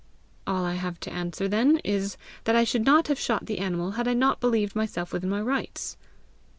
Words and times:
"All 0.47 0.65
I 0.65 0.73
have 0.77 0.99
to 1.01 1.13
answer 1.13 1.47
then 1.47 1.77
is, 1.83 2.17
that 2.45 2.55
I 2.55 2.63
should 2.63 2.83
not 2.85 3.07
have 3.07 3.19
shot 3.19 3.45
the 3.45 3.59
animal 3.59 3.91
had 3.91 4.07
I 4.07 4.15
not 4.15 4.41
believed 4.41 4.75
myself 4.75 5.13
within 5.13 5.29
my 5.29 5.41
rights." 5.43 5.95